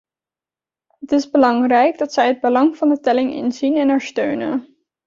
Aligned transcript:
Het 0.99 1.11
is 1.11 1.29
belangrijk 1.29 1.97
dat 1.97 2.13
zij 2.13 2.27
het 2.27 2.39
belang 2.41 2.77
van 2.77 2.89
de 2.89 2.99
telling 2.99 3.33
inzien 3.33 3.77
en 3.77 3.89
haar 3.89 4.01
steunen. 4.01 4.67